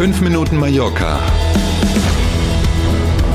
[0.00, 1.20] 5 Minuten Mallorca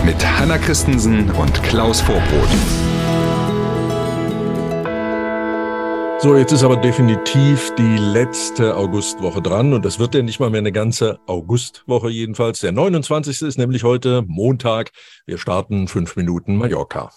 [0.04, 2.50] mit Hanna Christensen und Klaus Vorbrot.
[6.24, 10.50] So, jetzt ist aber definitiv die letzte Augustwoche dran und das wird ja nicht mal
[10.50, 12.62] mehr eine ganze Augustwoche jedenfalls.
[12.62, 13.44] Der 29.
[13.44, 14.90] ist nämlich heute Montag.
[15.28, 17.12] Wir starten 5 Minuten Mallorca.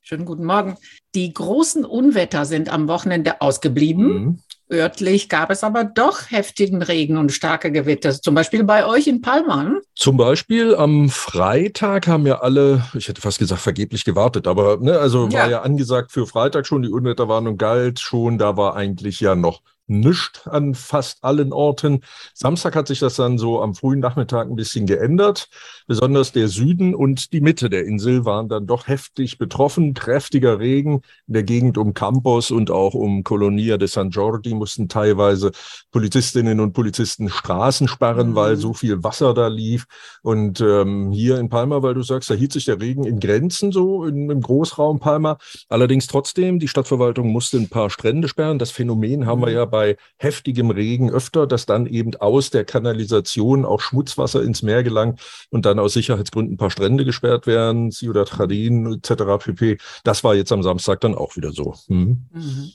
[0.00, 0.76] Schönen guten Morgen.
[1.14, 4.06] Die großen Unwetter sind am Wochenende ausgeblieben.
[4.06, 4.38] Mhm.
[4.72, 9.20] Örtlich gab es aber doch heftigen Regen und starke Gewitter, zum Beispiel bei euch in
[9.20, 9.62] Palma.
[9.62, 9.80] Hm?
[9.94, 14.98] Zum Beispiel am Freitag haben ja alle, ich hätte fast gesagt, vergeblich gewartet, aber ne,
[14.98, 15.40] also ja.
[15.40, 19.62] war ja angesagt für Freitag schon, die Unwetterwarnung galt schon, da war eigentlich ja noch
[19.90, 22.00] nichts an fast allen Orten.
[22.32, 25.48] Samstag hat sich das dann so am frühen Nachmittag ein bisschen geändert.
[25.86, 29.92] Besonders der Süden und die Mitte der Insel waren dann doch heftig betroffen.
[29.92, 34.88] Kräftiger Regen in der Gegend um Campos und auch um Colonia de San Jordi mussten
[34.88, 35.50] teilweise
[35.90, 38.34] Polizistinnen und Polizisten Straßen sperren, mhm.
[38.36, 39.86] weil so viel Wasser da lief.
[40.22, 43.72] Und ähm, hier in Palma, weil du sagst, da hielt sich der Regen in Grenzen
[43.72, 45.38] so in, im Großraum Palma.
[45.68, 48.60] Allerdings trotzdem, die Stadtverwaltung musste ein paar Strände sperren.
[48.60, 49.54] Das Phänomen haben wir mhm.
[49.54, 54.60] ja bei bei heftigem Regen öfter, dass dann eben aus der Kanalisation auch Schmutzwasser ins
[54.62, 59.42] Meer gelangt und dann aus Sicherheitsgründen ein paar Strände gesperrt werden, Ciudad Jardín etc.
[59.42, 59.78] pp.
[60.04, 61.76] Das war jetzt am Samstag dann auch wieder so.
[61.88, 62.26] Mhm.
[62.30, 62.72] Mhm.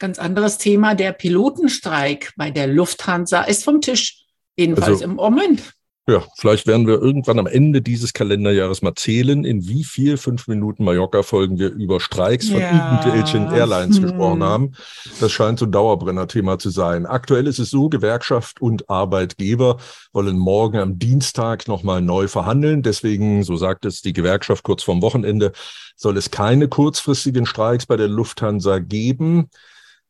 [0.00, 4.24] Ganz anderes Thema, der Pilotenstreik bei der Lufthansa ist vom Tisch,
[4.56, 5.62] jedenfalls also, im Moment.
[6.06, 10.48] Ja, vielleicht werden wir irgendwann am Ende dieses Kalenderjahres mal zählen, in wie viel fünf
[10.48, 13.00] Minuten Mallorca-Folgen wir über Streiks von ja.
[13.00, 14.02] irgendwelchen Airlines hm.
[14.02, 14.72] gesprochen haben.
[15.20, 17.06] Das scheint so ein Dauerbrenner-Thema zu sein.
[17.06, 19.78] Aktuell ist es so, Gewerkschaft und Arbeitgeber
[20.12, 22.82] wollen morgen am Dienstag nochmal neu verhandeln.
[22.82, 25.52] Deswegen, so sagt es die Gewerkschaft kurz vorm Wochenende,
[25.96, 29.48] soll es keine kurzfristigen Streiks bei der Lufthansa geben.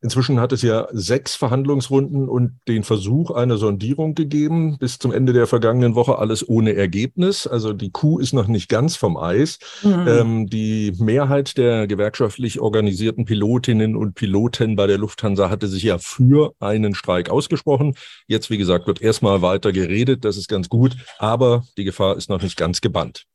[0.01, 4.77] Inzwischen hat es ja sechs Verhandlungsrunden und den Versuch einer Sondierung gegeben.
[4.77, 7.47] Bis zum Ende der vergangenen Woche alles ohne Ergebnis.
[7.47, 9.57] Also die Kuh ist noch nicht ganz vom Eis.
[9.83, 10.07] Mhm.
[10.07, 15.97] Ähm, die Mehrheit der gewerkschaftlich organisierten Pilotinnen und Piloten bei der Lufthansa hatte sich ja
[15.97, 17.95] für einen Streik ausgesprochen.
[18.27, 20.23] Jetzt, wie gesagt, wird erstmal weiter geredet.
[20.23, 20.95] Das ist ganz gut.
[21.17, 23.25] Aber die Gefahr ist noch nicht ganz gebannt.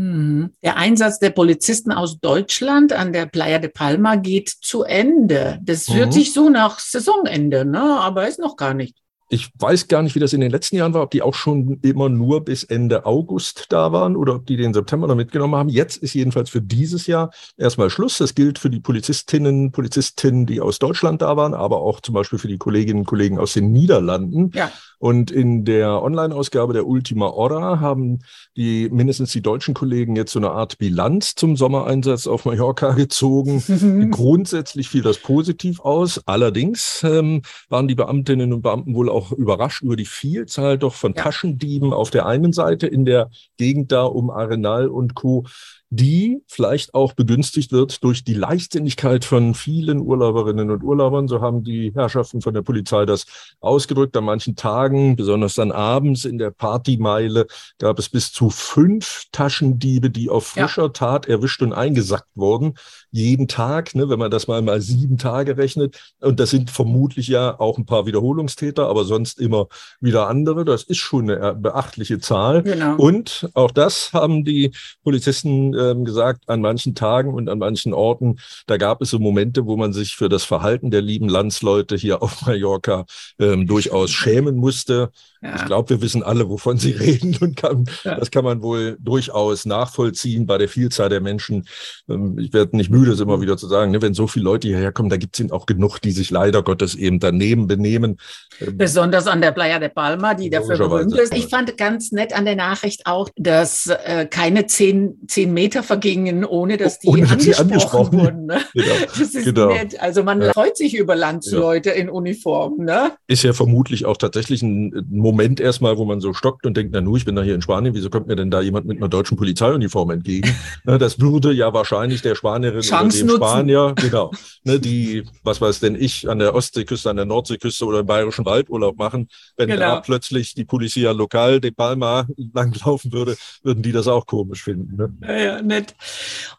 [0.00, 0.54] Mhm.
[0.62, 5.58] Der Einsatz der Polizisten aus Deutschland an der Playa de Palma geht zu Ende.
[5.62, 5.94] Das mhm.
[5.94, 7.82] hört sich so nach Saisonende, ne?
[7.82, 8.96] aber ist noch gar nicht.
[9.28, 11.78] Ich weiß gar nicht, wie das in den letzten Jahren war, ob die auch schon
[11.82, 15.68] immer nur bis Ende August da waren oder ob die den September noch mitgenommen haben.
[15.68, 18.18] Jetzt ist jedenfalls für dieses Jahr erstmal Schluss.
[18.18, 22.40] Das gilt für die Polizistinnen, Polizistinnen, die aus Deutschland da waren, aber auch zum Beispiel
[22.40, 24.50] für die Kolleginnen und Kollegen aus den Niederlanden.
[24.54, 24.72] Ja.
[25.00, 28.18] Und in der Online-Ausgabe der Ultima Hora haben
[28.54, 34.10] die mindestens die deutschen Kollegen jetzt so eine Art Bilanz zum Sommereinsatz auf Mallorca gezogen.
[34.10, 36.20] Grundsätzlich fiel das positiv aus.
[36.26, 37.40] Allerdings ähm,
[37.70, 41.22] waren die Beamtinnen und Beamten wohl auch überrascht über die Vielzahl doch von ja.
[41.22, 45.46] Taschendieben auf der einen Seite in der Gegend da um Arenal und Co
[45.90, 51.26] die vielleicht auch begünstigt wird durch die Leichtsinnigkeit von vielen Urlauberinnen und Urlaubern.
[51.26, 53.26] So haben die Herrschaften von der Polizei das
[53.58, 54.16] ausgedrückt.
[54.16, 60.10] An manchen Tagen, besonders dann abends in der Partymeile, gab es bis zu fünf Taschendiebe,
[60.10, 60.88] die auf frischer ja.
[60.90, 62.74] Tat erwischt und eingesackt wurden.
[63.10, 65.98] Jeden Tag, ne, wenn man das mal mal sieben Tage rechnet.
[66.20, 69.66] Und das sind vermutlich ja auch ein paar Wiederholungstäter, aber sonst immer
[70.00, 70.64] wieder andere.
[70.64, 72.62] Das ist schon eine beachtliche Zahl.
[72.62, 72.94] Genau.
[72.94, 74.70] Und auch das haben die
[75.02, 79.66] Polizisten ähm, gesagt, an manchen Tagen und an manchen Orten, da gab es so Momente,
[79.66, 83.06] wo man sich für das Verhalten der lieben Landsleute hier auf Mallorca
[83.38, 85.10] ähm, durchaus schämen musste.
[85.42, 85.56] Ja.
[85.56, 88.16] Ich glaube, wir wissen alle, wovon Sie reden und kann, ja.
[88.16, 91.66] das kann man wohl durchaus nachvollziehen bei der Vielzahl der Menschen.
[92.08, 94.68] Ähm, ich werde nicht müde, es immer wieder zu sagen, ne, wenn so viele Leute
[94.68, 98.18] hierher kommen, da gibt es auch genug, die sich leider Gottes eben daneben benehmen.
[98.60, 101.34] Ähm, Besonders an der Playa de Palma, die dafür berühmt ist.
[101.34, 106.44] Ich fand ganz nett an der Nachricht auch, dass äh, keine zehn, zehn Meter vergingen,
[106.44, 108.46] ohne dass die, ohne, angesprochen, die angesprochen, wurden.
[108.46, 108.60] Ne?
[108.72, 108.94] Genau.
[109.18, 109.68] Das ist genau.
[109.68, 110.00] nett.
[110.00, 110.52] Also man ja.
[110.52, 112.84] freut sich über Landsleute in Uniform.
[112.84, 113.12] Ne?
[113.26, 116.92] Ist ja vermutlich auch tatsächlich ein Moment, Moment erstmal, wo man so stockt und denkt,
[116.92, 118.98] na nu, ich bin da hier in Spanien, wieso kommt mir denn da jemand mit
[118.98, 120.54] einer deutschen Polizeiuniform entgegen?
[120.84, 124.30] Ne, das würde ja wahrscheinlich der Spanierin Chance oder dem Spanier, genau,
[124.64, 128.46] ne, die, was weiß denn ich, an der Ostseeküste, an der Nordseeküste oder im Bayerischen
[128.46, 129.28] Waldurlaub machen.
[129.56, 129.80] Wenn genau.
[129.80, 134.96] da plötzlich die Polizia Lokal de Palma langlaufen würde, würden die das auch komisch finden.
[134.96, 135.12] Ne?
[135.22, 135.94] Ja, ja, nett.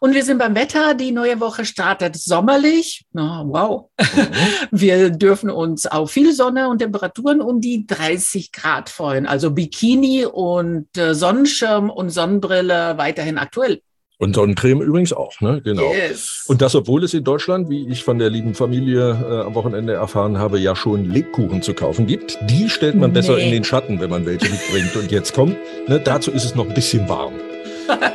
[0.00, 0.94] Und wir sind beim Wetter.
[0.94, 3.04] Die neue Woche startet sommerlich.
[3.14, 3.90] Oh, wow.
[4.00, 4.28] Mhm.
[4.70, 9.26] Wir dürfen uns auf viel Sonne und Temperaturen um die 30 Grad freuen.
[9.26, 13.80] Also Bikini und äh, Sonnenschirm und Sonnenbrille weiterhin aktuell.
[14.22, 15.60] Und Sonnencreme übrigens auch, ne?
[15.64, 15.92] Genau.
[15.92, 16.44] Yes.
[16.46, 19.94] Und das, obwohl es in Deutschland, wie ich von der lieben Familie äh, am Wochenende
[19.94, 22.38] erfahren habe, ja schon Lebkuchen zu kaufen gibt.
[22.48, 23.14] Die stellt man nee.
[23.14, 24.94] besser in den Schatten, wenn man welche mitbringt.
[24.94, 25.56] Und jetzt kommt,
[25.88, 27.32] ne, dazu ist es noch ein bisschen warm.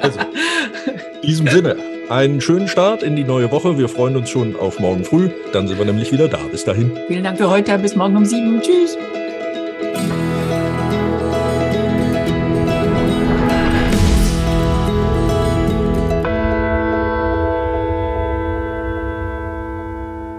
[0.01, 0.19] Also,
[1.27, 1.75] diesem Sinne,
[2.09, 3.77] einen schönen Start in die neue Woche.
[3.77, 5.29] Wir freuen uns schon auf morgen früh.
[5.51, 6.39] Dann sind wir nämlich wieder da.
[6.49, 6.97] Bis dahin.
[7.07, 7.77] Vielen Dank für heute.
[7.77, 8.61] Bis morgen um sieben.
[8.61, 8.97] Tschüss.